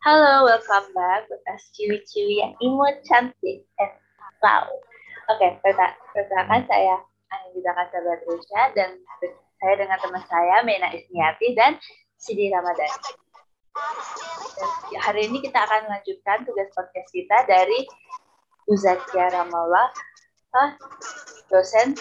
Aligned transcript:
Halo, 0.00 0.48
welcome 0.48 0.96
back 0.96 1.28
with 1.28 1.44
us 1.52 1.60
ciwi-ciwi 1.76 2.40
yang 2.40 2.56
imut, 2.64 3.04
cantik, 3.04 3.68
and 3.76 3.92
wow. 4.40 4.64
Oke, 5.28 5.60
perkenalkan 5.60 6.64
saya 6.64 7.04
Anindita 7.28 7.76
Kasaba 7.76 8.16
Rusya 8.24 8.72
dan 8.72 8.96
saya 9.60 9.74
dengan 9.76 10.00
teman 10.00 10.24
saya 10.24 10.64
Mena 10.64 10.88
Isniati 10.96 11.52
dan 11.52 11.76
Sidi 12.16 12.48
Ramadan. 12.48 12.88
Dan 14.88 15.00
hari 15.04 15.28
ini 15.28 15.44
kita 15.44 15.68
akan 15.68 15.92
melanjutkan 15.92 16.48
tugas 16.48 16.72
podcast 16.72 17.08
kita 17.12 17.44
dari 17.44 17.84
Uzakia 18.72 19.28
Ramallah, 19.36 19.92
dosen 21.52 21.92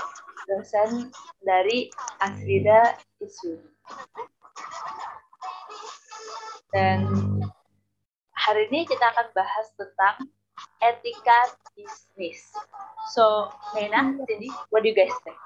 dosen 0.48 1.12
dari 1.44 1.92
Asrida 2.24 2.96
Isu. 3.20 3.60
Dan 6.72 7.04
hari 8.50 8.66
ini 8.74 8.82
kita 8.90 9.06
akan 9.14 9.30
bahas 9.38 9.70
tentang 9.78 10.26
etika 10.82 11.54
bisnis. 11.78 12.50
So, 13.14 13.54
Nena, 13.78 14.18
jadi 14.26 14.50
what 14.74 14.82
do 14.82 14.90
you 14.90 14.98
guys 14.98 15.14
think? 15.22 15.38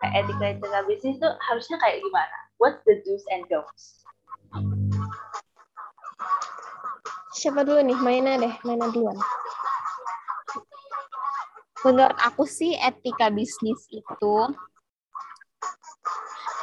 Etika 0.00 0.56
etika 0.56 0.80
bisnis 0.88 1.20
itu 1.20 1.28
harusnya 1.28 1.76
kayak 1.84 2.00
gimana? 2.00 2.38
What's 2.56 2.80
the 2.88 3.04
do's 3.04 3.20
and 3.28 3.44
don'ts? 3.52 4.00
Siapa 7.36 7.68
dulu 7.68 7.84
nih? 7.84 8.00
Mainnya 8.00 8.40
deh, 8.40 8.54
mainnya 8.64 8.88
duluan. 8.88 9.20
Menurut 11.84 12.16
aku 12.16 12.48
sih 12.48 12.80
etika 12.80 13.28
bisnis 13.28 13.84
itu 13.92 14.34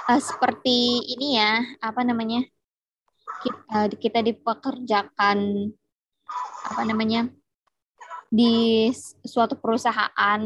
uh, 0.09 0.21
seperti 0.33 1.05
ini 1.13 1.37
ya, 1.37 1.61
apa 1.85 2.01
namanya? 2.01 2.41
Kita, 3.45 3.79
kita 4.01 4.19
dipekerjakan 4.25 5.69
apa 6.65 6.81
namanya 6.81 7.29
di 8.33 8.89
suatu 9.21 9.53
perusahaan 9.61 10.41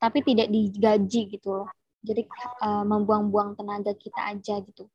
tapi 0.00 0.18
tidak 0.24 0.48
digaji 0.48 1.22
gitu 1.36 1.64
loh. 1.64 1.68
Jadi 2.00 2.24
uh, 2.64 2.84
membuang-buang 2.84 3.56
tenaga 3.56 3.92
kita 3.92 4.32
aja 4.32 4.60
gitu. 4.64 4.88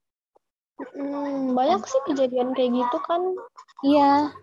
Hmm, 0.75 1.53
banyak 1.53 1.85
sih 1.85 2.01
kejadian 2.09 2.57
kayak 2.57 2.73
gitu 2.73 2.97
kan. 3.05 3.21
Iya. 3.85 4.33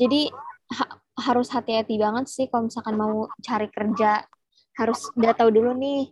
Jadi 0.00 0.32
ha 0.72 0.84
harus 1.20 1.52
hati-hati 1.52 2.00
banget 2.00 2.32
sih 2.32 2.48
kalau 2.48 2.72
misalkan 2.72 2.96
mau 2.96 3.28
cari 3.44 3.68
kerja. 3.68 4.24
Harus 4.80 5.12
udah 5.12 5.36
tahu 5.36 5.52
dulu 5.52 5.76
nih 5.76 6.08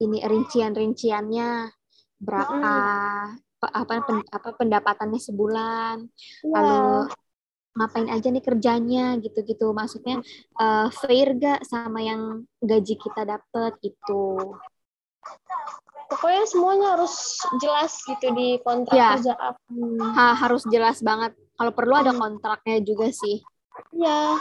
ini 0.00 0.18
rincian-rinciannya. 0.24 1.68
Berapa 2.16 2.56
hmm 2.56 3.45
apa 3.62 4.04
apa 4.32 4.48
pendapatannya 4.56 5.20
sebulan 5.20 5.96
yeah. 6.44 6.52
lalu 6.52 7.08
ngapain 7.76 8.08
aja 8.08 8.32
nih 8.32 8.40
kerjanya 8.40 9.20
gitu-gitu. 9.20 9.68
Maksudnya 9.76 10.24
uh, 10.56 10.88
fair 10.88 11.36
gak 11.36 11.60
sama 11.68 12.00
yang 12.00 12.48
gaji 12.64 12.96
kita 12.96 13.28
dapet 13.28 13.76
itu 13.84 14.56
pokoknya 16.06 16.44
semuanya 16.46 16.86
harus 16.96 17.42
jelas 17.58 17.98
gitu 18.06 18.30
di 18.32 18.62
kontrak 18.62 18.94
ya. 18.94 19.18
kerja 19.18 19.34
ha, 20.16 20.24
harus 20.38 20.62
jelas 20.70 21.02
banget. 21.02 21.34
Kalau 21.56 21.72
perlu 21.74 21.94
ada 21.98 22.12
hmm. 22.14 22.20
kontraknya 22.20 22.78
juga 22.80 23.10
sih. 23.10 23.42
Ya 23.92 24.38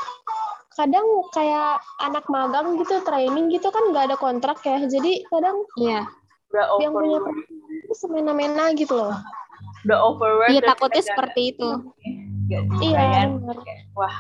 kadang 0.75 1.07
kayak 1.31 1.79
anak 2.03 2.27
magang 2.27 2.75
gitu 2.79 2.99
training 3.07 3.47
gitu 3.51 3.71
kan 3.71 3.91
nggak 3.91 4.13
ada 4.13 4.17
kontrak 4.19 4.61
ya. 4.63 4.79
Jadi 4.85 5.25
kadang 5.27 5.65
iya 6.55 6.87
yang 6.87 6.93
punya 6.95 7.19
semena-mena 7.91 8.71
gitu 8.73 8.95
loh. 8.95 9.15
Udah 9.85 9.97
overwork. 10.01 10.49
Iya 10.49 10.61
takutnya 10.65 11.03
seperti 11.03 11.41
ada. 11.41 11.51
itu. 11.51 11.69
Iya. 12.81 13.21
Wah. 13.93 14.15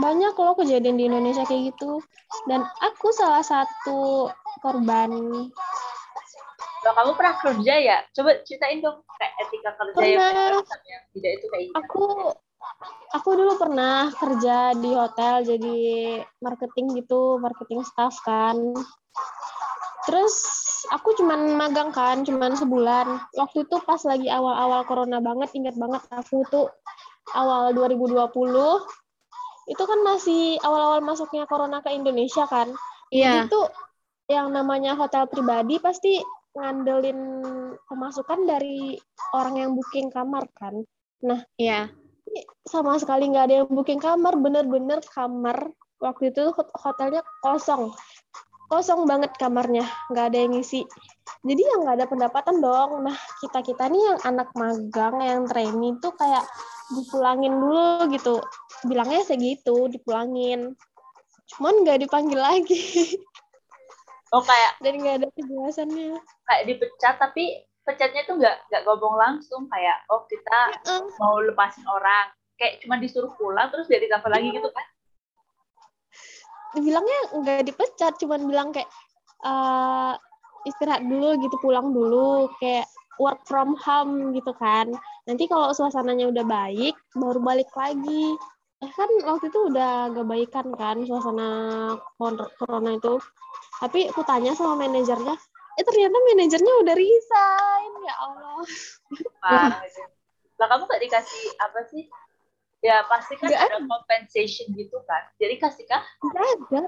Banyak 0.00 0.34
loh 0.36 0.54
kejadian 0.56 0.96
di 0.96 1.04
Indonesia 1.08 1.44
kayak 1.44 1.74
gitu. 1.74 2.00
Dan 2.48 2.64
aku 2.80 3.12
salah 3.12 3.44
satu 3.44 4.28
korban. 4.60 5.10
Kalau 6.80 6.94
kamu 6.96 7.12
pernah 7.16 7.34
kerja 7.44 7.74
ya? 7.76 7.98
Coba 8.16 8.40
ceritain 8.44 8.80
dong 8.80 9.04
kayak 9.20 9.32
etika 9.44 9.70
kerja 9.76 9.92
pernah. 9.92 10.64
yang 10.64 11.04
tidak 11.12 11.32
itu 11.36 11.46
kayak 11.52 11.66
Aku 11.84 12.32
aku 13.12 13.28
dulu 13.36 13.52
pernah 13.60 14.08
kerja 14.16 14.72
di 14.76 14.90
hotel 14.96 15.44
jadi 15.44 15.78
marketing 16.40 17.04
gitu, 17.04 17.36
marketing 17.36 17.84
staff 17.84 18.16
kan. 18.24 18.56
Terus 20.08 20.34
aku 20.88 21.12
cuman 21.20 21.56
magang 21.56 21.92
kan, 21.92 22.24
cuman 22.24 22.56
sebulan. 22.56 23.06
Waktu 23.36 23.68
itu 23.68 23.76
pas 23.84 24.00
lagi 24.08 24.32
awal-awal 24.32 24.88
corona 24.88 25.20
banget, 25.20 25.52
ingat 25.52 25.76
banget 25.76 26.02
aku 26.08 26.44
tuh 26.48 26.66
awal 27.36 27.70
2020 27.76 28.16
itu 29.70 29.82
kan 29.86 30.00
masih 30.02 30.58
awal-awal 30.66 30.98
masuknya 31.04 31.44
corona 31.46 31.84
ke 31.84 31.92
Indonesia 31.92 32.48
kan. 32.48 32.72
Iya. 33.12 33.46
Itu 33.46 33.60
yang 34.30 34.50
namanya 34.50 34.96
hotel 34.96 35.28
pribadi 35.28 35.78
pasti 35.78 36.18
ngandelin 36.56 37.20
pemasukan 37.86 38.40
dari 38.48 38.98
orang 39.36 39.54
yang 39.62 39.70
booking 39.76 40.10
kamar 40.10 40.48
kan. 40.56 40.82
Nah, 41.22 41.44
iya. 41.60 41.92
Sama 42.66 42.98
sekali 42.98 43.30
nggak 43.30 43.46
ada 43.50 43.54
yang 43.62 43.68
booking 43.70 44.00
kamar, 44.02 44.38
bener-bener 44.38 45.02
kamar 45.12 45.70
waktu 46.00 46.32
itu 46.32 46.50
hotelnya 46.56 47.20
kosong 47.44 47.92
kosong 48.70 49.02
banget 49.04 49.34
kamarnya, 49.34 49.82
nggak 50.14 50.24
ada 50.30 50.38
yang 50.46 50.54
ngisi. 50.54 50.86
Jadi 51.42 51.62
yang 51.66 51.82
nggak 51.82 51.96
ada 51.98 52.06
pendapatan 52.06 52.62
dong. 52.62 53.02
Nah 53.02 53.18
kita 53.42 53.66
kita 53.66 53.90
nih 53.90 54.02
yang 54.14 54.20
anak 54.22 54.48
magang, 54.54 55.18
yang 55.18 55.42
training 55.50 55.98
tuh 55.98 56.14
kayak 56.14 56.46
dipulangin 56.94 57.58
dulu 57.58 58.06
gitu. 58.14 58.38
Bilangnya 58.86 59.26
segitu, 59.26 59.90
dipulangin. 59.90 60.78
Cuman 61.50 61.82
nggak 61.82 62.06
dipanggil 62.06 62.38
lagi. 62.38 62.78
Oh 64.30 64.46
kayak 64.46 64.78
dan 64.78 64.94
nggak 65.02 65.16
ada 65.18 65.28
kejelasannya. 65.34 66.14
Kayak 66.46 66.62
dipecat 66.70 67.18
tapi 67.18 67.66
pecatnya 67.82 68.22
tuh 68.30 68.38
nggak 68.38 68.56
nggak 68.70 68.82
ngomong 68.86 69.18
langsung 69.18 69.66
kayak 69.66 70.06
oh 70.06 70.22
kita 70.30 70.60
uh. 70.86 71.02
mau 71.18 71.42
lepasin 71.42 71.82
orang 71.90 72.30
kayak 72.54 72.78
cuma 72.84 73.00
disuruh 73.02 73.32
pulang 73.34 73.72
terus 73.74 73.90
jadi 73.90 74.06
cover 74.06 74.30
lagi 74.30 74.54
gitu 74.54 74.70
kan 74.70 74.86
dibilangnya 76.76 77.20
nggak 77.34 77.60
dipecat 77.66 78.14
cuman 78.20 78.46
bilang 78.46 78.68
kayak 78.70 78.88
uh, 79.44 80.14
istirahat 80.68 81.04
dulu 81.04 81.36
gitu 81.40 81.56
pulang 81.60 81.90
dulu 81.90 82.48
kayak 82.60 82.86
work 83.20 83.44
from 83.44 83.76
home 83.76 84.32
gitu 84.32 84.52
kan. 84.56 84.88
Nanti 85.28 85.44
kalau 85.44 85.70
suasananya 85.76 86.32
udah 86.32 86.44
baik 86.44 86.96
baru 87.12 87.40
balik 87.40 87.68
lagi. 87.76 88.34
Eh 88.80 88.92
kan 88.96 89.10
waktu 89.28 89.52
itu 89.52 89.60
udah 89.68 90.08
gak 90.16 90.24
baikan 90.24 90.72
kan 90.72 90.96
suasana 91.04 91.48
corona 92.56 92.96
itu. 92.96 93.20
Tapi 93.76 94.08
aku 94.08 94.24
tanya 94.24 94.56
sama 94.56 94.80
manajernya 94.80 95.36
eh 95.78 95.84
ternyata 95.86 96.16
manajernya 96.16 96.72
udah 96.82 96.94
resign 96.96 97.92
ya 98.04 98.14
Allah. 98.24 98.60
Lah 100.60 100.66
kamu 100.68 100.82
gak 100.88 101.02
dikasih 101.04 101.44
apa 101.60 101.80
sih 101.92 102.04
Ya 102.80 103.04
pasti 103.06 103.36
kan 103.36 103.52
gak 103.52 103.60
ada 103.68 103.78
compensation 103.84 104.72
gitu 104.72 104.96
kan. 105.04 105.22
Jadi 105.36 105.60
kasihkah? 105.60 106.00
Gak 106.32 106.46
ada. 106.56 106.82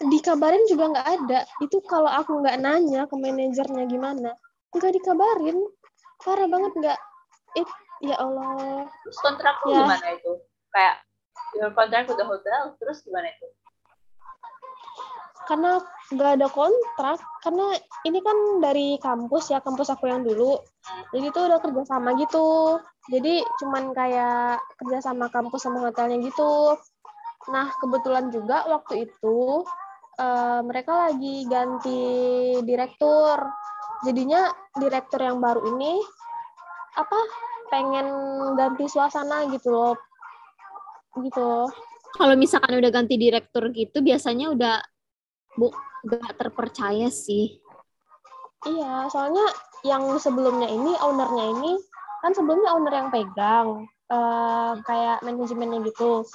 Dikabarin 0.00 0.64
juga 0.64 0.96
nggak 0.96 1.08
ada. 1.20 1.40
Itu 1.60 1.84
kalau 1.84 2.08
aku 2.08 2.40
nggak 2.40 2.56
nanya 2.64 3.04
ke 3.04 3.12
manajernya 3.20 3.84
gimana, 3.84 4.32
nggak 4.72 4.92
dikabarin. 4.96 5.60
Parah 6.24 6.48
banget 6.48 6.72
nggak. 6.80 6.98
It, 7.60 7.68
ya 8.00 8.16
Allah. 8.16 8.88
Terus 9.04 9.18
kontrakku 9.20 9.68
ya. 9.68 9.84
gimana 9.84 10.06
itu? 10.16 10.32
Kayak 10.72 10.96
your 11.60 11.72
contract 11.76 12.08
with 12.08 12.16
the 12.16 12.24
hotel, 12.24 12.72
terus 12.80 13.04
gimana 13.04 13.28
itu? 13.28 13.46
Karena 15.50 15.82
nggak 16.14 16.30
ada 16.38 16.46
kontrak 16.46 17.18
karena 17.42 17.74
ini 18.06 18.22
kan 18.22 18.62
dari 18.62 18.94
kampus 19.02 19.50
ya 19.50 19.58
kampus 19.58 19.90
aku 19.90 20.06
yang 20.06 20.22
dulu. 20.22 20.62
Jadi 21.10 21.26
itu 21.26 21.40
udah 21.42 21.58
kerja 21.58 21.82
sama 21.90 22.14
gitu. 22.14 22.78
Jadi 23.10 23.42
cuman 23.58 23.90
kayak 23.90 24.62
kerja 24.78 25.10
sama 25.10 25.26
kampus 25.26 25.66
sama 25.66 25.82
hotelnya 25.82 26.22
gitu. 26.22 26.78
Nah 27.50 27.66
kebetulan 27.82 28.30
juga 28.30 28.62
waktu 28.70 29.10
itu 29.10 29.66
uh, 30.22 30.60
mereka 30.62 31.10
lagi 31.10 31.50
ganti 31.50 32.02
direktur. 32.62 33.42
Jadinya 34.06 34.54
direktur 34.78 35.18
yang 35.18 35.42
baru 35.42 35.66
ini 35.66 35.98
apa 36.94 37.18
pengen 37.74 38.06
ganti 38.54 38.86
suasana 38.86 39.50
gitu 39.50 39.74
loh. 39.74 39.98
Gitu. 41.18 41.66
Kalau 42.14 42.34
misalkan 42.38 42.78
udah 42.78 42.90
ganti 42.94 43.18
direktur 43.18 43.66
gitu 43.74 43.98
biasanya 43.98 44.54
udah 44.54 44.78
bu 45.56 45.70
gak 46.06 46.36
terpercaya 46.36 47.08
sih 47.08 47.58
iya 48.66 49.08
soalnya 49.08 49.44
yang 49.86 50.04
sebelumnya 50.20 50.68
ini 50.68 50.92
ownernya 51.00 51.44
ini 51.56 51.72
kan 52.20 52.36
sebelumnya 52.36 52.76
owner 52.76 52.92
yang 52.92 53.08
pegang 53.08 53.68
uh, 54.12 54.76
kayak 54.84 55.24
manajemennya 55.24 55.80
gitu 55.88 56.26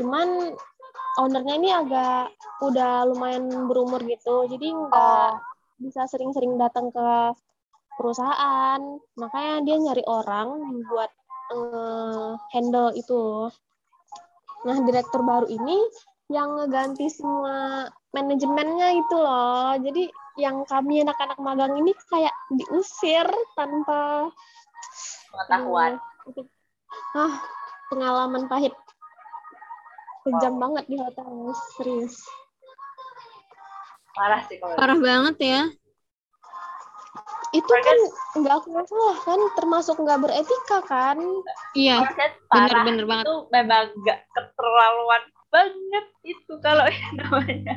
cuman 0.00 0.56
ownernya 1.20 1.54
ini 1.56 1.68
agak 1.72 2.32
udah 2.64 3.08
lumayan 3.08 3.68
berumur 3.68 4.00
gitu 4.04 4.48
jadi 4.48 4.66
nggak 4.72 5.32
bisa 5.80 6.08
sering-sering 6.08 6.56
datang 6.56 6.88
ke 6.88 7.08
perusahaan. 7.96 8.80
Makanya 9.16 9.56
dia 9.64 9.76
nyari 9.80 10.04
orang 10.06 10.48
buat 10.86 11.10
eh, 11.56 12.30
handle 12.52 12.92
itu. 12.94 13.48
Nah, 14.68 14.76
direktur 14.84 15.24
baru 15.24 15.48
ini 15.48 15.78
yang 16.28 16.58
ngeganti 16.58 17.08
semua 17.08 17.86
manajemennya 18.16 18.88
itu 18.96 19.16
loh. 19.20 19.76
Jadi 19.76 20.08
yang 20.40 20.64
kami 20.64 21.04
anak-anak 21.04 21.36
magang 21.36 21.76
ini 21.76 21.92
kayak 22.08 22.32
diusir 22.56 23.28
tanpa 23.52 24.32
Pengetahuan. 25.36 26.00
Hmm, 26.24 26.48
ah 27.20 27.34
pengalaman 27.92 28.48
pahit. 28.48 28.72
Kejam 30.24 30.58
banget 30.58 30.84
di 30.88 30.96
hotel, 30.98 31.52
serius. 31.76 32.24
Parah 34.16 34.40
sih 34.48 34.56
kalau 34.56 34.74
Parah 34.80 34.98
banget 34.98 35.36
ya. 35.38 35.60
Itu 37.54 37.68
kan 37.68 37.98
nggak 38.42 38.54
aku 38.58 38.68
salah 38.88 39.18
kan, 39.22 39.40
termasuk 39.60 39.96
nggak 40.00 40.24
beretika 40.24 40.78
kan. 40.88 41.20
Iya, 41.76 42.08
bener-bener 42.48 43.04
banget. 43.04 43.24
itu 43.28 43.34
memang 43.52 43.84
gak 44.02 44.18
keterlaluan 44.34 45.22
banget 45.52 46.06
itu 46.26 46.52
kalau 46.64 46.84
yang 46.96 47.12
namanya. 47.22 47.76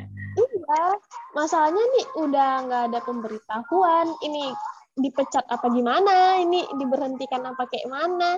Masalahnya 1.36 1.82
nih 1.82 2.06
udah 2.18 2.50
nggak 2.66 2.82
ada 2.90 3.00
pemberitahuan. 3.06 4.06
Ini 4.24 4.54
dipecat 4.98 5.46
apa 5.46 5.66
gimana? 5.70 6.42
Ini 6.42 6.74
diberhentikan 6.76 7.46
apa 7.46 7.66
kayak 7.70 7.88
mana? 7.88 8.36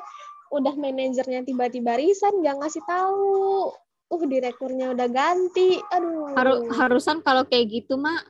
Udah 0.52 0.76
manajernya 0.76 1.48
tiba-tiba 1.48 1.96
resign, 1.96 2.44
nggak 2.44 2.56
ngasih 2.60 2.84
tahu. 2.84 3.72
Uh, 4.12 4.24
direkturnya 4.28 4.92
udah 4.92 5.08
ganti. 5.08 5.80
Aduh. 5.88 6.36
Haru- 6.36 6.68
harusan 6.68 7.24
kalau 7.24 7.48
kayak 7.48 7.72
gitu 7.72 7.96
mah 7.96 8.20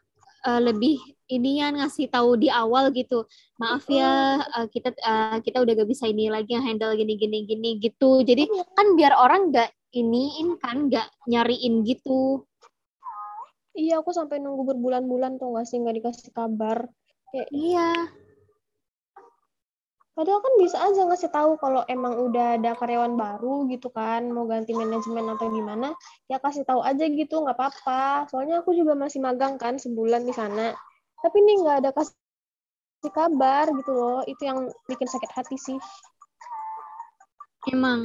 eh, 0.46 0.62
lebih 0.62 1.02
inian 1.26 1.74
ngasih 1.82 2.06
tahu 2.06 2.38
di 2.38 2.46
awal 2.46 2.94
gitu. 2.94 3.26
Maaf 3.58 3.90
ya 3.90 4.38
eh, 4.62 4.66
kita 4.70 4.94
eh, 4.94 5.38
kita 5.42 5.58
udah 5.58 5.72
gak 5.82 5.90
bisa 5.90 6.06
ini 6.06 6.30
lagi 6.30 6.54
handle 6.54 6.94
gini 6.94 7.18
gini 7.18 7.42
gini 7.50 7.82
gitu. 7.82 8.22
Jadi 8.22 8.46
Iya. 8.46 8.62
kan 8.78 8.94
biar 8.94 9.12
orang 9.18 9.50
nggak 9.50 9.70
iniin 9.98 10.56
kan 10.62 10.86
nggak 10.86 11.10
nyariin 11.26 11.82
gitu. 11.82 12.46
Iya, 13.72 14.04
aku 14.04 14.12
sampai 14.12 14.36
nunggu 14.36 14.68
berbulan-bulan 14.76 15.40
tuh 15.40 15.56
nggak 15.56 15.66
sih 15.68 15.80
nggak 15.80 15.96
dikasih 15.96 16.30
kabar. 16.36 16.84
Iya. 17.48 18.12
Padahal 20.12 20.44
kan 20.44 20.54
bisa 20.60 20.76
aja 20.76 21.08
ngasih 21.08 21.32
tahu 21.32 21.56
kalau 21.56 21.88
emang 21.88 22.12
udah 22.20 22.60
ada 22.60 22.76
karyawan 22.76 23.16
baru 23.16 23.64
gitu 23.72 23.88
kan, 23.88 24.28
mau 24.28 24.44
ganti 24.44 24.76
manajemen 24.76 25.24
atau 25.32 25.48
gimana, 25.48 25.96
ya 26.28 26.36
kasih 26.36 26.68
tahu 26.68 26.84
aja 26.84 27.08
gitu, 27.08 27.40
nggak 27.40 27.56
apa-apa. 27.56 28.28
Soalnya 28.28 28.60
aku 28.60 28.76
juga 28.76 28.92
masih 28.92 29.24
magang 29.24 29.56
kan 29.56 29.80
sebulan 29.80 30.28
di 30.28 30.36
sana. 30.36 30.76
Tapi 31.16 31.36
ini 31.40 31.64
nggak 31.64 31.76
ada 31.80 31.90
kasih 31.96 32.12
kabar 33.08 33.72
gitu 33.72 33.92
loh, 33.96 34.20
itu 34.28 34.42
yang 34.44 34.68
bikin 34.84 35.08
sakit 35.08 35.32
hati 35.32 35.56
sih. 35.56 35.80
Emang. 37.72 38.04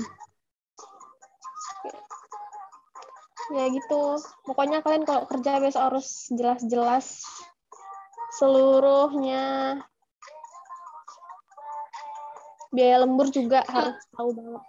Ya 3.47 3.65
gitu. 3.71 4.01
Pokoknya 4.43 4.83
kalian 4.83 5.07
kalau 5.07 5.23
kerja 5.25 5.59
besok 5.59 5.83
harus 5.93 6.27
jelas-jelas 6.31 7.23
seluruhnya. 8.35 9.79
Biaya 12.69 13.07
lembur 13.07 13.31
juga 13.31 13.63
harus 13.65 13.95
tahu 14.11 14.35
banget. 14.35 14.63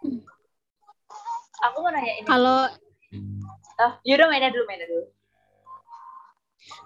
Aku 1.67 1.77
mau 1.83 1.91
nanya 1.91 2.13
ini. 2.23 2.27
Kalau 2.27 2.61
Oh, 3.79 3.93
yaudah 4.03 4.27
mainnya 4.27 4.51
dulu, 4.51 4.67
mainnya 4.67 4.91
dulu. 4.91 5.07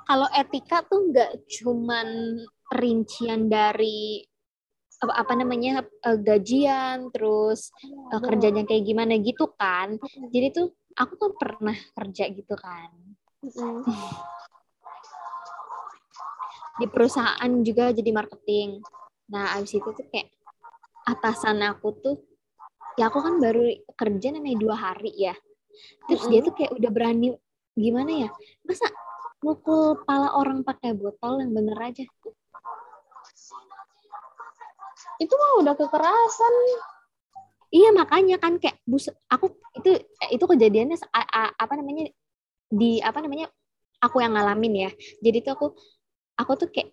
kalau 0.05 0.29
etika 0.37 0.85
tuh 0.85 1.09
nggak 1.09 1.41
cuman 1.49 2.37
rincian 2.69 3.49
dari 3.49 4.21
apa, 5.01 5.25
apa 5.25 5.33
namanya 5.35 5.81
eh, 5.83 6.19
gajian 6.21 7.09
terus 7.11 7.73
eh, 8.13 8.21
kerjanya 8.21 8.69
kayak 8.69 8.85
gimana 8.85 9.17
gitu 9.19 9.49
kan 9.57 9.97
jadi 10.31 10.53
tuh 10.53 10.69
aku 10.97 11.15
kan 11.17 11.33
pernah 11.37 11.77
kerja 11.97 12.25
gitu 12.33 12.55
kan. 12.57 12.91
Mm-mm. 13.43 13.83
di 16.81 16.87
perusahaan 16.89 17.53
juga 17.63 17.93
jadi 17.93 18.11
marketing. 18.15 18.81
Nah 19.29 19.55
abis 19.59 19.77
itu 19.77 19.91
tuh 19.93 20.07
kayak 20.09 20.33
atasan 21.05 21.61
aku 21.67 21.95
tuh 22.01 22.17
ya 22.97 23.09
aku 23.11 23.21
kan 23.21 23.41
baru 23.43 23.73
kerja 23.97 24.33
namanya 24.33 24.57
dua 24.59 24.77
hari 24.77 25.13
ya. 25.15 25.35
Terus 26.09 26.25
dia 26.29 26.41
tuh 26.45 26.55
kayak 26.57 26.73
udah 26.77 26.91
berani 26.93 27.35
gimana 27.77 28.29
ya? 28.29 28.31
Masa 28.65 28.89
mukul 29.43 30.01
pala 30.05 30.33
orang 30.37 30.63
pakai 30.63 30.95
botol 30.97 31.41
yang 31.41 31.53
bener 31.53 31.77
aja? 31.81 32.05
Itu 35.21 35.35
mah 35.39 35.53
udah 35.63 35.75
kekerasan. 35.77 36.55
Iya 37.73 37.89
makanya 37.97 38.37
kan 38.37 38.61
kayak 38.61 38.77
bus 38.85 39.09
aku 39.33 39.57
itu 39.81 39.97
itu 40.29 40.45
kejadiannya 40.45 41.01
apa 41.57 41.75
namanya 41.81 42.13
di 42.69 43.01
apa 43.01 43.25
namanya 43.25 43.49
aku 44.05 44.21
yang 44.21 44.37
ngalamin 44.37 44.89
ya. 44.89 44.91
Jadi 45.25 45.39
tuh 45.41 45.53
aku 45.57 45.67
aku 46.37 46.53
tuh 46.61 46.69
kayak 46.69 46.93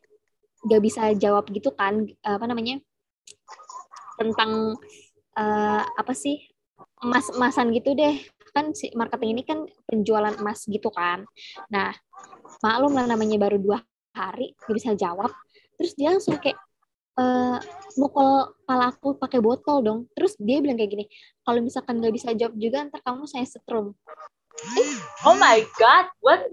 gak 0.64 0.81
bisa 0.84 1.12
jawab 1.20 1.48
gitu 1.52 1.72
kan 1.76 2.08
apa 2.24 2.46
namanya 2.48 2.80
tentang 4.20 4.76
eh, 5.36 5.84
apa 5.84 6.14
sih 6.16 6.40
emas 7.04 7.32
emasan 7.32 7.72
gitu 7.75 7.96
deh 7.96 8.16
kan 8.56 8.72
si 8.75 8.92
marketing 8.96 9.40
ini 9.40 9.44
kan 9.44 9.60
penjualan 9.84 10.36
emas 10.40 10.64
gitu 10.64 10.88
kan. 10.96 11.28
Nah 11.68 11.92
maklum 12.64 12.96
lah 12.96 13.04
namanya 13.08 13.36
baru 13.36 13.60
dua 13.60 13.84
hari 14.16 14.56
gak 14.64 14.75
bisa 14.75 14.96
jawab. 14.96 15.32
Terus 15.75 15.92
dia 16.00 16.16
langsung 16.16 16.40
kayak 16.40 16.60
eh, 17.19 17.57
mukul 18.00 18.56
kepala 18.63 18.95
aku 18.95 19.19
pakai 19.19 19.39
botol 19.44 19.83
dong. 19.83 20.00
Terus 20.16 20.39
dia 20.39 20.63
bilang 20.63 20.80
kayak 20.80 20.92
gini, 20.92 21.06
kalau 21.44 21.60
misalkan 21.60 22.00
nggak 22.00 22.16
bisa 22.16 22.31
jawab 22.31 22.56
juga 22.56 22.88
ntar 22.88 23.04
kamu 23.04 23.27
saya 23.27 23.44
setrum. 23.44 23.92
Oh 25.27 25.36
my 25.39 25.63
god, 25.80 26.07
what? 26.24 26.48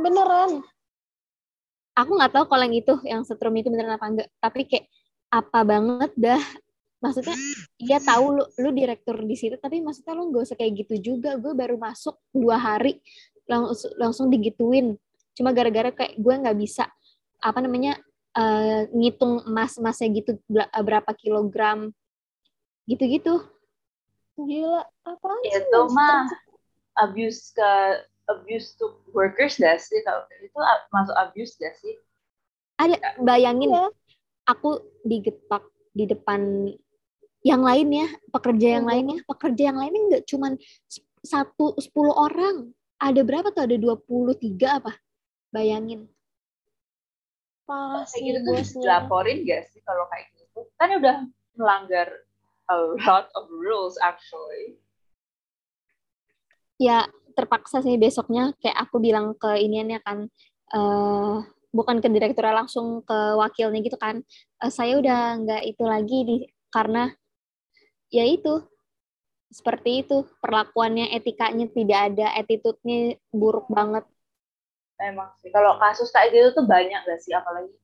Beneran. 0.00 0.64
Aku 1.94 2.10
nggak 2.18 2.32
tahu 2.34 2.44
kalau 2.50 2.64
yang 2.66 2.76
itu, 2.76 2.94
yang 3.06 3.22
setrum 3.22 3.54
itu 3.54 3.70
beneran 3.70 3.94
apa 3.94 4.06
enggak. 4.10 4.28
Tapi 4.42 4.66
kayak 4.66 4.86
apa 5.30 5.60
banget 5.62 6.12
dah. 6.18 6.42
Maksudnya, 7.04 7.36
iya 7.76 8.00
tahu 8.00 8.40
lu, 8.40 8.44
lu 8.56 8.72
direktur 8.72 9.20
di 9.20 9.36
situ, 9.36 9.60
tapi 9.60 9.84
maksudnya 9.84 10.16
lu 10.16 10.32
nggak 10.32 10.42
usah 10.48 10.56
kayak 10.56 10.72
gitu 10.84 11.12
juga. 11.12 11.36
Gue 11.36 11.52
baru 11.52 11.76
masuk 11.76 12.16
dua 12.32 12.56
hari, 12.56 12.98
langsung 13.44 13.92
langsung 14.00 14.26
digituin. 14.32 14.96
Cuma 15.36 15.52
gara-gara 15.52 15.92
kayak 15.92 16.16
gue 16.16 16.34
nggak 16.34 16.56
bisa 16.56 16.88
apa 17.44 17.60
namanya 17.60 18.00
eh, 18.34 18.90
ngitung 18.90 19.46
emas 19.46 19.78
emasnya 19.78 20.08
gitu 20.12 20.36
bela- 20.44 20.70
berapa 20.74 21.10
kilogram 21.14 21.90
gitu-gitu. 22.84 23.40
Gila. 24.34 24.82
Apaan 25.06 25.38
sih? 25.46 25.62
Itu 25.62 25.80
Mas? 25.86 25.94
mah 25.94 26.26
abuse 26.98 27.54
ke 27.54 27.70
abuse 28.26 28.74
to 28.74 28.98
workers 29.14 29.56
gak 29.56 29.78
sih? 29.78 30.02
Kalau 30.02 30.26
itu 30.42 30.58
masuk 30.90 31.14
abuse 31.14 31.54
gak 31.56 31.78
sih? 31.78 31.94
Ada 32.74 32.98
bayangin 33.22 33.70
Iya. 33.70 33.86
aku 34.44 34.82
digepak 35.06 35.62
di 35.94 36.10
depan 36.10 36.66
yang 37.40 37.62
lainnya 37.62 38.10
pekerja 38.34 38.80
yang 38.80 38.84
Mhm. 38.84 38.90
lainnya 38.90 39.18
pekerja 39.28 39.62
yang 39.70 39.78
lainnya 39.78 40.00
nggak 40.10 40.24
cuman 40.26 40.52
satu 41.20 41.76
sepuluh 41.78 42.10
orang 42.10 42.72
ada 42.98 43.20
berapa 43.20 43.52
tuh 43.52 43.68
ada 43.68 43.76
23 43.76 44.80
apa 44.80 44.96
bayangin 45.52 46.08
Parah 47.64 48.04
sih 48.04 48.20
gitu 48.20 48.44
tuh 48.44 48.60
bosnya. 48.60 48.80
dilaporin 48.84 49.38
gak 49.48 49.62
sih 49.72 49.80
kalau 49.84 50.04
kayak 50.12 50.28
gitu? 50.36 50.68
Kan 50.76 51.00
udah 51.00 51.16
melanggar 51.56 52.08
a 52.68 52.76
lot 53.04 53.28
of 53.36 53.48
rules 53.48 53.96
actually. 54.00 54.76
ya 56.74 57.06
terpaksa 57.38 57.82
sih 57.86 57.94
besoknya 57.98 58.50
kayak 58.58 58.74
aku 58.90 58.98
bilang 58.98 59.34
ke 59.38 59.62
iniannya 59.62 60.02
kan 60.02 60.26
eh 60.74 61.36
bukan 61.74 61.98
ke 62.02 62.08
direkturnya 62.10 62.54
langsung 62.66 63.02
ke 63.02 63.18
wakilnya 63.38 63.78
gitu 63.82 63.98
kan 63.98 64.22
"Eh, 64.62 64.70
saya 64.70 64.98
udah 64.98 65.20
nggak 65.42 65.62
itu 65.70 65.84
lagi 65.86 66.18
di 66.26 66.36
karena 66.70 67.10
ya 68.10 68.26
itu 68.26 68.62
seperti 69.50 70.02
itu 70.06 70.26
perlakuannya 70.42 71.14
etikanya 71.14 71.70
tidak 71.70 72.00
ada 72.14 72.26
attitude-nya 72.38 73.18
buruk 73.30 73.70
banget 73.70 74.02
Memang 75.00 75.30
sih. 75.42 75.50
Kalau 75.50 75.76
kasus 75.82 76.10
kayak 76.14 76.30
gitu 76.30 76.48
tuh 76.54 76.64
banyak 76.66 77.02
gak 77.02 77.20
sih? 77.20 77.34
Apalagi 77.34 77.74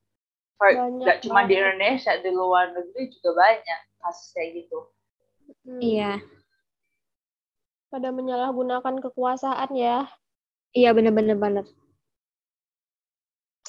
for, 0.54 0.70
Banyak 0.70 1.06
gak 1.06 1.18
cuma 1.26 1.42
di 1.44 1.58
banget. 1.58 1.74
Indonesia, 1.74 2.12
di 2.22 2.30
luar 2.30 2.70
negeri 2.70 3.10
juga 3.10 3.30
banyak 3.34 3.80
kasus 4.00 4.28
kayak 4.32 4.50
gitu. 4.64 4.78
Hmm. 5.66 5.80
iya 5.82 6.12
Pada 7.90 8.14
menyalahgunakan 8.14 9.02
kekuasaan 9.02 9.74
ya. 9.74 10.06
iya 10.70 10.94
bener-bener 10.94 11.34
bener 11.34 11.66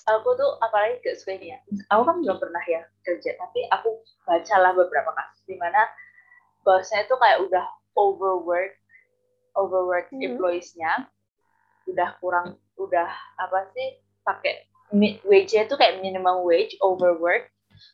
Aku 0.05 0.33
tuh 0.37 0.57
apalagi 0.61 1.01
gak 1.01 1.17
suka 1.17 1.37
ini 1.37 1.53
ya. 1.53 1.59
Aku 1.93 2.01
kan 2.05 2.21
belum 2.21 2.37
pernah 2.37 2.61
ya 2.65 2.81
kerja, 3.05 3.37
tapi 3.37 3.65
aku 3.69 4.01
bacalah 4.25 4.73
beberapa 4.73 5.13
kasus 5.13 5.41
di 5.45 5.57
mana 5.57 5.89
bosnya 6.61 7.05
itu 7.05 7.13
kayak 7.17 7.41
udah 7.45 7.65
overwork, 7.97 8.77
overwork 9.53 10.09
Mhm. 10.09 10.25
employees-nya, 10.25 11.05
udah 11.89 12.17
kurang, 12.21 12.57
udah 12.77 13.09
apa 13.37 13.69
sih 13.73 14.01
pakai 14.21 14.71
wage-nya 15.23 15.65
itu 15.65 15.75
kayak 15.79 16.03
minimum 16.03 16.43
wage 16.43 16.75
overwork 16.83 17.47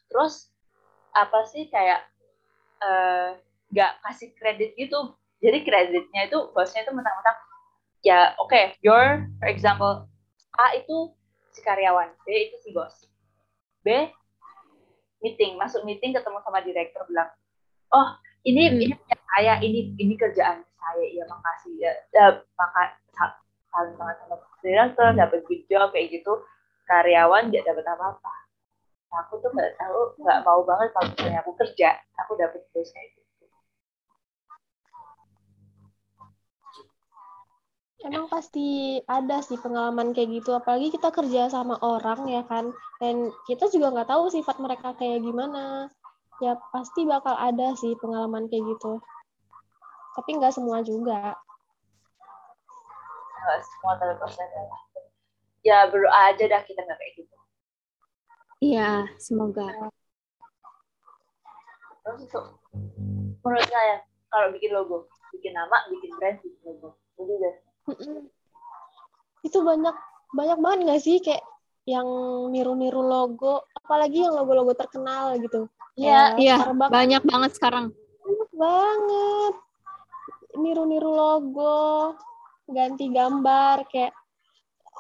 terus 0.10 0.50
apa 1.14 1.46
sih 1.50 1.70
kayak 1.70 2.04
nggak 3.72 3.92
uh, 3.94 4.00
kasih 4.10 4.34
kredit 4.38 4.74
gitu 4.76 5.14
jadi 5.38 5.62
kreditnya 5.62 6.30
itu 6.30 6.50
bosnya 6.54 6.82
itu 6.86 6.94
mentang-mentang 6.94 7.38
ya 8.02 8.34
oke 8.42 8.50
okay, 8.50 8.74
your 8.82 9.26
for 9.38 9.50
example 9.50 10.10
A 10.58 10.74
itu 10.78 11.14
si 11.54 11.62
karyawan 11.62 12.10
B 12.26 12.50
itu 12.50 12.58
si 12.66 12.70
bos 12.74 13.06
B 13.86 14.10
meeting 15.22 15.58
masuk 15.58 15.86
meeting 15.86 16.14
ketemu 16.14 16.42
sama 16.42 16.62
direktur 16.66 17.06
bilang 17.10 17.30
oh 17.94 18.18
ini 18.46 18.70
hmm. 18.70 18.84
ini 18.90 18.96
saya 19.38 19.54
ini 19.62 19.94
ini 19.98 20.14
kerjaan 20.18 20.66
saya 20.78 21.06
ya 21.14 21.26
makasih 21.30 21.74
ya, 21.78 21.92
ya 22.14 22.26
maka 22.58 22.98
saling 23.78 23.94
sama 23.94 24.14
sama 24.26 24.36
direktur 24.66 25.08
dapat 25.14 25.40
good 25.46 25.62
job 25.70 25.94
kayak 25.94 26.10
gitu 26.10 26.34
karyawan 26.90 27.54
nggak 27.54 27.62
dapat 27.62 27.86
apa-apa 27.86 28.34
nah, 29.14 29.22
aku 29.30 29.38
tuh 29.38 29.54
nggak 29.54 29.78
tahu 29.78 30.00
nggak 30.26 30.40
mau 30.42 30.62
banget 30.66 30.90
kalau 30.98 31.08
misalnya 31.14 31.40
aku 31.46 31.52
kerja 31.62 31.90
aku 32.18 32.32
dapat 32.42 32.62
terus 32.74 32.90
kayak 32.90 33.14
gitu 33.14 33.28
Emang 37.98 38.30
pasti 38.30 39.02
ada 39.10 39.42
sih 39.42 39.58
pengalaman 39.58 40.14
kayak 40.14 40.40
gitu, 40.40 40.54
apalagi 40.54 40.94
kita 40.94 41.10
kerja 41.10 41.50
sama 41.50 41.82
orang 41.82 42.30
ya 42.30 42.46
kan, 42.46 42.70
dan 43.02 43.34
kita 43.50 43.74
juga 43.74 43.90
nggak 43.90 44.14
tahu 44.14 44.30
sifat 44.30 44.62
mereka 44.62 44.94
kayak 45.02 45.26
gimana. 45.26 45.90
Ya 46.38 46.62
pasti 46.70 47.10
bakal 47.10 47.34
ada 47.34 47.74
sih 47.74 47.98
pengalaman 47.98 48.46
kayak 48.54 48.70
gitu. 48.70 49.02
Tapi 50.14 50.30
nggak 50.38 50.54
semua 50.54 50.86
juga. 50.86 51.34
Nggak 53.48 53.60
semua 53.64 53.96
lah. 53.96 54.82
Ya 55.64 55.88
berdoa 55.88 56.36
aja 56.36 56.44
dah 56.52 56.62
kita 56.68 56.84
nggak 56.84 57.00
kayak 57.00 57.14
gitu. 57.16 57.36
Iya, 58.60 59.08
semoga. 59.16 59.72
Terus 62.04 62.28
itu, 62.28 62.42
menurut 63.40 63.68
saya, 63.72 64.04
kalau 64.28 64.52
bikin 64.52 64.76
logo, 64.76 65.08
bikin 65.32 65.56
nama, 65.56 65.88
bikin 65.88 66.12
brand, 66.20 66.44
bikin 66.44 66.62
logo. 66.68 67.00
Jadi 67.16 67.36
itu 69.48 69.60
banyak 69.64 69.96
banyak 70.36 70.60
banget 70.60 70.80
nggak 70.84 71.02
sih 71.02 71.18
kayak 71.24 71.44
yang 71.88 72.08
niru-niru 72.52 73.00
logo 73.00 73.64
apalagi 73.72 74.28
yang 74.28 74.36
logo-logo 74.36 74.76
terkenal 74.76 75.40
gitu 75.40 75.72
iya 75.96 76.36
iya 76.36 76.58
banyak 76.76 77.24
banget 77.24 77.56
sekarang 77.56 77.96
banyak 78.20 78.52
banget 78.52 79.56
niru-niru 80.60 81.12
logo 81.16 82.12
ganti 82.68 83.08
gambar 83.10 83.88
kayak 83.88 84.14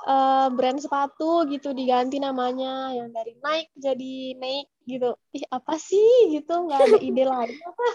uh, 0.07 0.47
brand 0.53 0.79
sepatu 0.79 1.47
gitu 1.51 1.75
diganti 1.75 2.17
namanya 2.17 2.95
yang 2.95 3.11
dari 3.11 3.35
Nike 3.43 3.71
jadi 3.75 4.13
Nike 4.39 4.71
gitu. 4.87 5.09
Ih 5.35 5.45
apa 5.51 5.75
sih 5.75 6.31
gitu? 6.31 6.67
Nggak 6.67 6.79
ada 6.79 6.97
ide 7.03 7.23
lain 7.27 7.57
apa? 7.59 7.87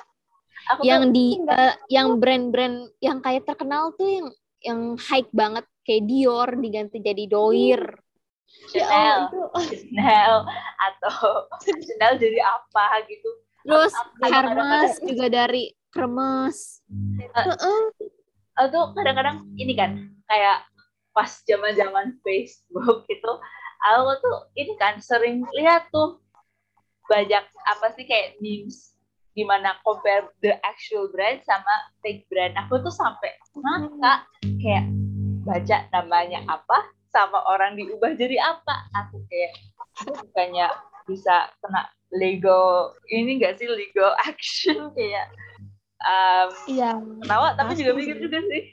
Aku 0.77 0.81
yang 0.87 1.11
di 1.11 1.43
uh, 1.43 1.75
yang 1.91 2.23
brand-brand 2.23 2.95
yang 3.03 3.19
kayak 3.19 3.49
terkenal 3.49 3.91
tuh 3.99 4.07
yang 4.07 4.29
yang 4.63 4.81
high 4.95 5.27
banget 5.35 5.67
kayak 5.83 6.07
Dior 6.07 6.49
diganti 6.55 7.03
jadi 7.03 7.25
Doir. 7.27 7.83
Chanel, 8.69 9.33
Chanel 9.57 10.45
atau 10.77 11.49
Chanel 11.65 12.21
jadi 12.21 12.39
apa 12.45 13.01
gitu. 13.09 13.31
Terus 13.65 13.95
Hermes 14.21 14.93
juga 15.01 15.27
dari 15.33 15.73
Hermes. 15.97 16.85
Uh, 17.33 17.57
uh, 17.57 17.83
tuh 18.57 18.93
kadang-kadang 18.93 19.49
ini 19.57 19.73
kan 19.73 20.13
kayak 20.29 20.65
pas 21.13 21.29
zaman-zaman 21.45 22.17
Facebook 22.25 23.05
gitu, 23.11 23.33
aku 23.85 24.13
tuh 24.21 24.39
ini 24.57 24.73
kan 24.81 25.01
sering 25.01 25.45
lihat 25.57 25.89
tuh 25.93 26.21
banyak 27.11 27.45
apa 27.45 27.87
sih 27.99 28.09
kayak 28.09 28.41
memes 28.41 28.97
gimana 29.33 29.81
compare 29.81 30.29
the 30.45 30.57
actual 30.65 31.09
brand 31.09 31.41
sama 31.45 31.93
fake 32.05 32.29
brand. 32.29 32.53
Aku 32.67 32.81
tuh 32.85 32.93
sampai 32.93 33.33
maka 33.57 34.29
kayak 34.61 34.87
baca 35.43 35.89
namanya 35.93 36.45
apa 36.49 36.93
sama 37.13 37.41
orang 37.49 37.77
diubah 37.77 38.13
jadi 38.17 38.37
apa. 38.41 38.89
Aku 39.05 39.25
kayak 39.29 39.53
bukannya 40.05 40.69
bisa 41.09 41.51
kena 41.61 41.89
legal 42.13 42.93
ini 43.09 43.41
gak 43.41 43.57
sih 43.59 43.69
legal 43.69 44.13
action 44.29 44.93
kayak 44.93 45.33
um, 46.03 46.49
iya. 46.69 46.93
ketawa 47.23 47.55
tapi 47.55 47.73
juga 47.79 47.93
mikir 47.97 48.17
juga 48.19 48.39
sih. 48.47 48.65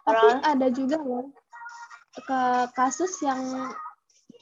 Tapi 0.00 0.26
ada 0.42 0.66
juga 0.74 0.98
loh 0.98 1.26
ke 2.18 2.42
kasus 2.74 3.22
yang 3.22 3.70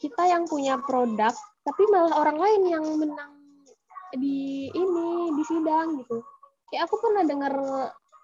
kita 0.00 0.24
yang 0.24 0.48
punya 0.48 0.80
produk 0.80 1.34
tapi 1.68 1.82
malah 1.92 2.16
orang 2.16 2.38
lain 2.40 2.62
yang 2.64 2.84
menang 2.96 3.32
di 4.16 4.72
ini 4.72 5.36
di 5.36 5.44
sidang 5.44 6.00
gitu. 6.00 6.24
Kayak 6.72 6.88
aku 6.88 6.96
pernah 7.04 7.24
dengar 7.28 7.54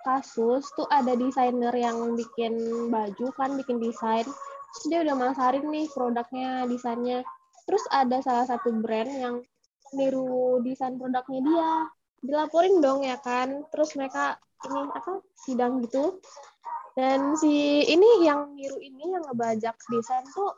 kasus 0.05 0.65
tuh 0.77 0.89
ada 0.89 1.13
desainer 1.17 1.73
yang 1.77 2.17
bikin 2.17 2.57
baju 2.89 3.27
kan 3.37 3.57
bikin 3.61 3.81
desain. 3.81 4.25
Terus 4.25 4.85
dia 4.89 5.01
udah 5.05 5.17
masarin 5.17 5.69
nih 5.69 5.89
produknya 5.93 6.65
desainnya. 6.69 7.21
Terus 7.69 7.85
ada 7.93 8.21
salah 8.25 8.49
satu 8.49 8.73
brand 8.81 9.13
yang 9.13 9.37
niru 9.95 10.61
desain 10.61 10.99
produknya 10.99 11.41
dia. 11.41 11.71
Dilaporin 12.25 12.81
dong 12.83 13.05
ya 13.07 13.17
kan? 13.21 13.65
Terus 13.71 13.95
mereka 13.95 14.37
ini 14.67 14.81
apa 14.91 15.23
sidang 15.39 15.81
gitu. 15.85 16.19
Dan 16.95 17.35
si 17.35 17.83
ini 17.87 18.23
yang 18.23 18.55
niru 18.55 18.79
ini 18.79 19.15
yang 19.15 19.23
ngebajak 19.27 19.75
desain 19.91 20.23
tuh 20.31 20.55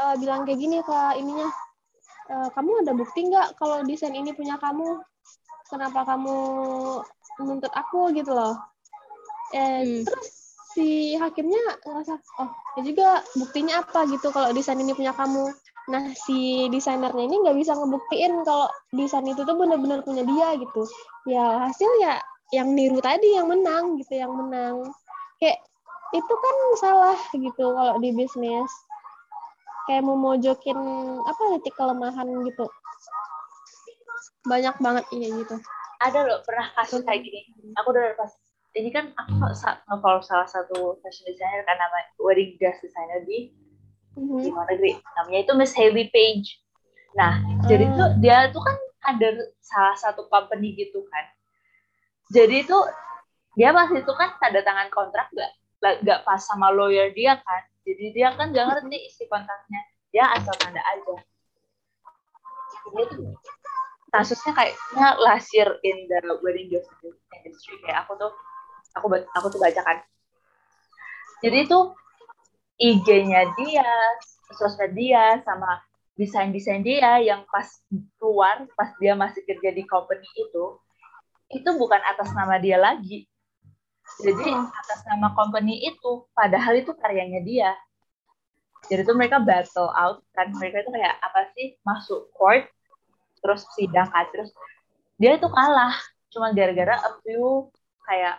uh, 0.00 0.14
bilang 0.20 0.44
kayak 0.44 0.60
gini 0.60 0.84
ke 0.84 1.00
ininya 1.16 1.48
uh, 2.28 2.48
kamu 2.52 2.84
ada 2.84 2.92
bukti 2.92 3.24
nggak 3.26 3.56
kalau 3.56 3.80
desain 3.84 4.12
ini 4.12 4.32
punya 4.36 4.60
kamu? 4.60 5.00
Kenapa 5.66 6.06
kamu 6.06 6.36
menuntut 7.42 7.72
aku? 7.74 8.12
Gitu 8.12 8.30
loh. 8.30 8.54
Eh, 9.54 9.82
hmm. 9.82 10.02
terus 10.02 10.46
si 10.76 11.16
hakimnya 11.16 11.80
ngerasa 11.86 12.20
oh 12.42 12.50
ya 12.76 12.82
juga 12.84 13.08
buktinya 13.38 13.80
apa 13.80 14.04
gitu 14.12 14.28
kalau 14.28 14.52
desain 14.52 14.76
ini 14.76 14.92
punya 14.92 15.16
kamu 15.16 15.48
nah 15.86 16.02
si 16.18 16.66
desainernya 16.66 17.30
ini 17.30 17.36
nggak 17.46 17.58
bisa 17.62 17.78
ngebuktiin 17.78 18.42
kalau 18.42 18.66
desain 18.90 19.22
itu 19.22 19.46
tuh 19.46 19.54
benar-benar 19.54 20.02
punya 20.02 20.26
dia 20.26 20.48
gitu. 20.58 20.82
Ya 21.30 21.62
hasil 21.62 21.90
ya 22.02 22.18
yang 22.54 22.74
niru 22.74 22.98
tadi 22.98 23.38
yang 23.38 23.46
menang 23.46 23.98
gitu 24.02 24.18
yang 24.18 24.34
menang. 24.34 24.90
Kayak 25.38 25.62
itu 26.14 26.34
kan 26.34 26.56
salah 26.82 27.18
gitu 27.34 27.64
kalau 27.74 27.94
di 28.02 28.10
bisnis. 28.10 28.70
Kayak 29.86 30.02
mau 30.02 30.18
mojokin 30.18 30.78
apa 31.22 31.42
titik 31.58 31.74
kelemahan 31.78 32.26
gitu. 32.42 32.66
Banyak 34.50 34.74
banget 34.82 35.04
iya 35.14 35.30
gitu. 35.30 35.56
Ada 36.02 36.26
loh 36.26 36.38
pernah 36.42 36.66
kasus 36.74 37.06
kayak 37.06 37.22
gini. 37.22 37.46
Aku 37.78 37.94
udah 37.94 38.18
pas 38.18 38.34
ini 38.76 38.90
kan 38.92 39.14
aku 39.16 39.32
nge-follow 39.40 40.20
salah 40.20 40.44
satu 40.44 41.00
fashion 41.00 41.24
designer 41.30 41.64
kan 41.64 41.80
nama 41.80 41.98
wedding 42.20 42.60
dress 42.60 42.76
designer 42.84 43.24
di 43.24 43.48
mm-hmm. 44.16 44.40
di 44.42 44.48
luar 44.50 44.66
negeri. 44.72 44.92
Namanya 45.20 45.40
itu 45.44 45.52
Miss 45.54 45.76
Haley 45.76 46.08
Page. 46.10 46.48
Nah 47.14 47.38
uh. 47.40 47.64
jadi 47.68 47.84
tuh 47.92 48.08
dia 48.18 48.38
tuh 48.50 48.62
kan 48.64 48.76
ada 49.06 49.28
salah 49.62 49.96
satu 50.00 50.26
company 50.32 50.74
gitu 50.74 51.04
kan. 51.12 51.24
Jadi 52.34 52.66
itu 52.66 52.78
dia 53.54 53.70
pas 53.70 53.88
itu 53.88 54.12
kan 54.12 54.34
tanda 54.42 54.60
tangan 54.60 54.90
kontrak 54.90 55.30
gak 55.32 55.52
gak 56.02 56.20
pas 56.26 56.40
sama 56.42 56.74
lawyer 56.74 57.14
dia 57.14 57.38
kan. 57.38 57.62
Jadi 57.86 58.16
dia 58.16 58.34
kan 58.34 58.50
gak 58.50 58.66
ngerti 58.66 58.98
isi 59.06 59.24
kontraknya. 59.30 59.80
Dia 60.10 60.34
asal 60.34 60.56
tanda 60.58 60.82
aja. 60.82 61.16
Dia 62.90 63.04
tuh 63.06 63.36
kasusnya 64.10 64.52
kayaknya 64.56 65.08
last 65.22 65.52
year 65.54 65.70
in 65.86 66.08
the 66.10 66.18
wedding 66.42 66.72
industry. 67.46 67.76
Kayak 67.86 68.08
aku 68.08 68.18
tuh 68.18 68.32
aku 68.96 69.06
aku 69.12 69.46
tuh 69.54 69.60
baca 69.62 69.80
kan. 69.86 69.98
Jadi 71.44 71.68
itu 71.68 71.78
IG-nya 72.76 73.42
dia 73.56 73.88
sosmed 74.56 74.92
dia 74.92 75.40
sama 75.42 75.80
desain-desain 76.16 76.80
dia 76.80 77.20
yang 77.20 77.44
pas 77.48 77.68
keluar 78.20 78.64
pas 78.76 78.92
dia 79.00 79.12
masih 79.16 79.44
kerja 79.44 79.72
di 79.72 79.84
company 79.84 80.28
itu 80.36 80.64
itu 81.52 81.70
bukan 81.76 82.00
atas 82.04 82.32
nama 82.32 82.56
dia 82.60 82.80
lagi 82.80 83.28
jadi 84.22 84.48
oh. 84.54 84.70
atas 84.70 85.00
nama 85.04 85.34
company 85.34 85.82
itu, 85.82 86.24
padahal 86.32 86.78
itu 86.78 86.94
karyanya 86.94 87.42
dia. 87.42 87.70
Jadi 88.86 89.02
itu 89.02 89.12
mereka 89.18 89.42
battle 89.42 89.90
out 89.90 90.22
kan, 90.30 90.54
mereka 90.54 90.86
itu 90.86 90.90
kayak 90.94 91.18
apa 91.18 91.50
sih 91.58 91.74
masuk 91.82 92.30
court, 92.32 92.70
terus 93.42 93.66
sidang 93.74 94.06
kan, 94.14 94.24
terus 94.30 94.54
dia 95.18 95.34
itu 95.34 95.48
kalah, 95.50 95.96
cuma 96.30 96.54
gara-gara 96.54 96.94
a 96.94 97.10
few 97.26 97.66
kayak 98.06 98.38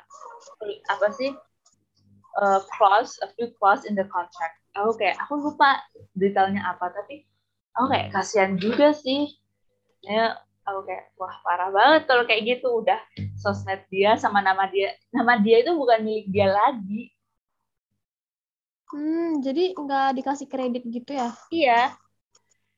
apa 0.88 1.08
sih 1.20 1.36
uh, 2.40 2.62
clause, 2.78 3.18
a 3.26 3.28
few 3.36 3.50
clause 3.58 3.84
in 3.86 3.94
the 3.98 4.06
contract. 4.08 4.58
Aku 4.78 4.94
kayak 4.96 5.18
aku 5.26 5.42
lupa 5.42 5.82
detailnya 6.14 6.62
apa, 6.70 6.94
tapi 6.94 7.26
aku 7.78 7.86
kayak 7.92 8.08
kasihan 8.14 8.54
juga 8.58 8.94
sih. 8.94 9.28
Ya, 10.06 10.38
aku 10.68 10.86
kayak 10.88 11.16
wah 11.20 11.36
parah 11.42 11.70
banget 11.74 12.02
kalau 12.06 12.24
kayak 12.28 12.44
gitu 12.58 12.68
udah 12.84 13.00
sosmed 13.40 13.82
dia 13.90 14.20
sama 14.20 14.44
nama 14.44 14.68
dia 14.68 14.94
nama 15.16 15.40
dia 15.40 15.64
itu 15.64 15.72
bukan 15.74 16.04
milik 16.04 16.28
dia 16.30 16.48
lagi 16.52 17.12
Hmm, 18.88 19.44
jadi 19.44 19.76
nggak 19.76 20.16
dikasih 20.16 20.48
kredit 20.48 20.84
gitu 20.88 21.12
ya? 21.12 21.36
Iya. 21.52 21.92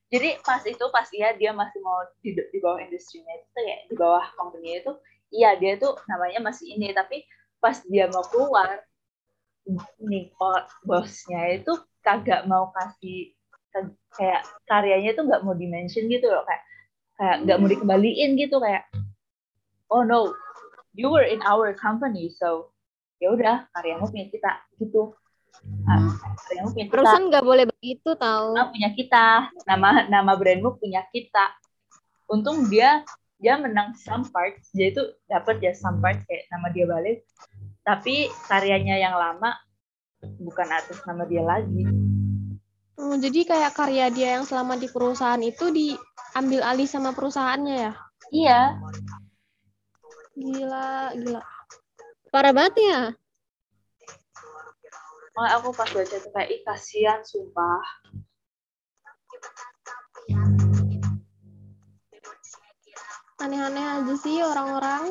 Jadi 0.09 0.41
pas 0.41 0.61
itu 0.65 0.85
pas 0.89 1.05
iya 1.13 1.37
dia 1.37 1.53
masih 1.53 1.77
mau 1.85 2.01
di, 2.25 2.33
di 2.33 2.57
bawah 2.57 2.81
industrinya 2.81 3.29
itu 3.29 3.47
kayak 3.53 3.79
di 3.93 3.93
bawah 3.93 4.25
company 4.33 4.81
itu, 4.81 4.91
iya 5.29 5.53
dia 5.61 5.77
tuh 5.77 5.93
namanya 6.09 6.41
masih 6.41 6.65
ini 6.73 6.89
tapi 6.97 7.21
pas 7.61 7.77
dia 7.85 8.09
mau 8.09 8.25
keluar 8.25 8.81
nih 10.01 10.31
bosnya 10.85 11.61
itu 11.61 11.73
kagak 12.01 12.47
mau 12.49 12.71
kasih 12.73 13.35
kayak 14.17 14.41
karyanya 14.65 15.13
itu 15.13 15.21
nggak 15.21 15.43
mau 15.45 15.53
dimention 15.53 16.09
gitu 16.09 16.25
loh 16.25 16.41
kayak 16.47 16.63
kayak 17.19 17.37
nggak 17.45 17.57
mau 17.61 17.69
dikembaliin 17.69 18.31
gitu 18.39 18.57
kayak 18.57 18.89
oh 19.93 20.01
no 20.01 20.33
you 20.97 21.11
were 21.11 21.25
in 21.25 21.39
our 21.45 21.75
company 21.77 22.33
so 22.33 22.73
ya 23.21 23.35
udah 23.35 23.69
karyamu 23.77 24.09
punya 24.09 24.27
kita 24.31 24.51
gitu 24.81 25.13
Hmm. 25.59 26.15
Brandmu 26.15 26.69
punya 26.71 26.85
kita. 26.87 26.93
Perusahaan 26.93 27.25
nggak 27.27 27.45
boleh 27.45 27.65
begitu 27.67 28.09
tahu. 28.15 28.49
Nama 28.55 28.69
punya 28.71 28.89
kita. 28.95 29.27
Nama 29.67 29.89
nama 30.07 30.31
brandmu 30.37 30.69
punya 30.79 31.01
kita. 31.11 31.45
Untung 32.29 32.69
dia 32.69 33.03
dia 33.39 33.55
menang 33.55 33.95
some 33.95 34.27
parts, 34.29 34.67
dia 34.75 34.91
itu 34.91 35.03
dapat 35.31 35.63
ya 35.63 35.71
some 35.71 36.03
parts 36.03 36.21
kayak 36.27 36.45
nama 36.51 36.67
dia 36.71 36.85
balik. 36.85 37.23
Tapi 37.89 38.29
karyanya 38.45 39.01
yang 39.01 39.17
lama 39.17 39.49
bukan 40.21 40.69
atas 40.69 41.01
nama 41.09 41.25
dia 41.25 41.41
lagi. 41.41 41.89
Hmm, 42.93 43.17
jadi 43.17 43.49
kayak 43.49 43.73
karya 43.73 44.13
dia 44.13 44.37
yang 44.37 44.45
selama 44.45 44.77
di 44.77 44.85
perusahaan 44.93 45.41
itu 45.41 45.73
diambil 45.73 46.61
alih 46.69 46.85
sama 46.85 47.17
perusahaannya 47.17 47.89
ya? 47.89 47.93
Iya. 48.29 48.61
Gila, 50.37 51.17
gila. 51.17 51.41
Parah 52.29 52.53
banget 52.53 52.77
ya. 52.77 52.99
Makanya 55.33 55.53
aku 55.57 55.73
pas 55.73 55.89
baca 55.89 56.13
itu 56.13 56.29
kayak, 56.29 56.49
ih 56.53 56.61
kasihan, 56.61 57.25
sumpah. 57.25 57.81
Aneh-aneh 63.41 63.85
aja 63.97 64.13
sih 64.21 64.45
orang-orang. 64.45 65.09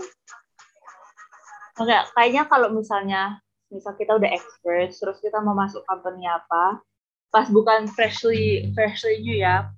Enggak, 1.78 2.10
kayaknya 2.12 2.42
kalau 2.50 2.74
misalnya 2.74 3.38
misal 3.70 3.94
kita 3.94 4.18
udah 4.18 4.30
expert, 4.34 4.90
terus 4.90 5.18
kita 5.22 5.38
mau 5.38 5.54
masuk 5.54 5.86
company 5.86 6.26
apa, 6.26 6.82
pas 7.30 7.46
bukan 7.46 7.86
freshly 7.94 8.66
freshly 8.74 9.22
new 9.22 9.38
ya, 9.38 9.70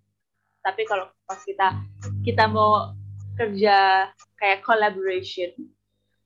tapi 0.64 0.88
kalau 0.88 1.12
pas 1.28 1.40
kita 1.44 1.76
kita 2.24 2.48
mau 2.48 2.96
kerja 3.36 4.08
kayak 4.40 4.64
collaboration 4.64 5.52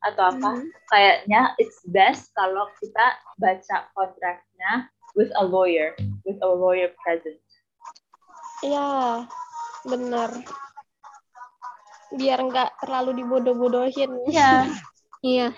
atau 0.04 0.30
apa, 0.30 0.50
hmm. 0.60 0.68
kayaknya 0.92 1.56
it's 1.58 1.80
best 1.90 2.30
kalau 2.36 2.70
kita 2.78 3.18
baca 3.40 3.88
kontraknya 3.96 4.86
with 5.18 5.32
a 5.40 5.44
lawyer, 5.44 5.96
with 6.22 6.38
a 6.44 6.50
lawyer 6.50 6.92
present. 7.02 7.40
Iya, 8.62 9.24
benar. 9.88 10.30
Biar 12.14 12.38
nggak 12.46 12.70
terlalu 12.84 13.24
dibodoh-bodohin. 13.24 14.12
Iya. 14.30 14.70
iya. 15.24 15.48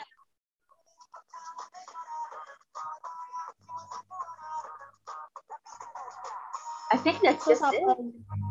I 6.95 6.97
think 7.03 7.19
that's 7.19 7.43
just 7.43 7.67
it. 7.75 7.83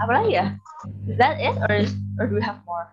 Apa 0.03 0.11
lagi 0.11 0.35
ya? 0.35 0.59
Is 1.07 1.15
that 1.15 1.39
it 1.39 1.55
or, 1.55 1.71
is, 1.71 1.95
or 2.19 2.27
do 2.27 2.35
we 2.35 2.43
have 2.43 2.59
more? 2.67 2.91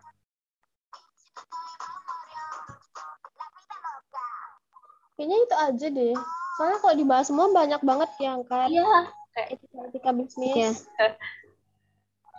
Kayaknya 5.18 5.36
itu 5.42 5.54
aja 5.58 5.86
deh. 5.90 6.14
Soalnya 6.56 6.78
kalau 6.78 6.94
dibahas 6.94 7.26
semua 7.26 7.46
banyak 7.50 7.80
banget 7.82 8.10
yang 8.22 8.38
kayak 8.46 8.68
Iya, 8.70 8.94
kayak 9.34 9.48
etika 9.90 10.10
bisnis. 10.14 10.86
Iya. 10.86 11.06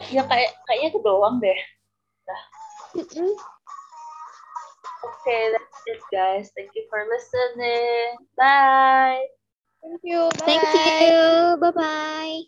Ya 0.09 0.23
kayak 0.25 0.51
kayaknya 0.65 0.87
itu 0.95 0.99
doang 1.03 1.43
deh. 1.43 1.59
Nah. 2.27 2.41
Mm 2.97 3.03
-mm. 3.03 3.31
Okay, 5.03 5.51
that's 5.51 5.72
it 5.85 6.01
guys. 6.11 6.51
Thank 6.55 6.71
you 6.75 6.85
for 6.89 7.05
listening. 7.09 8.17
Bye. 8.37 9.25
Thank 9.81 10.01
you. 10.03 10.29
Bye. 10.39 10.45
Thank 10.45 10.63
you. 10.63 11.57
Bye 11.59 11.71
bye. 11.71 12.41